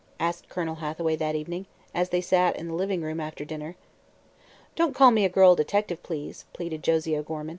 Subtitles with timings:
[0.19, 3.75] asked Colonel Hathaway that evening, as they sat in the living room after dinner.
[4.75, 7.49] "Don't call me a girl detective, please," pleaded Josie O'Gorman.